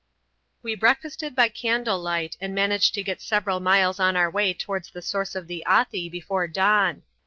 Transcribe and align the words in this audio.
We 0.63 0.73
breakfasted 0.73 1.35
by 1.35 1.49
candle 1.49 1.99
light 1.99 2.35
and 2.41 2.55
managed 2.55 2.95
to 2.95 3.03
get 3.03 3.21
several 3.21 3.59
miles 3.59 3.99
on 3.99 4.15
our 4.15 4.31
way 4.31 4.51
towards 4.51 4.89
the 4.89 5.01
source 5.03 5.35
of 5.35 5.45
the 5.45 5.63
Athi 5.67 6.09
before 6.09 6.47
dawn. 6.47 7.03